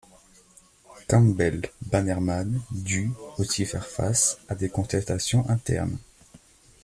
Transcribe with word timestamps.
Campbell-Bannerman 1.07 2.59
dut 2.71 3.11
aussi 3.37 3.67
faire 3.67 3.85
face 3.85 4.39
à 4.47 4.55
des 4.55 4.67
contestations 4.69 5.47
internes. 5.47 5.99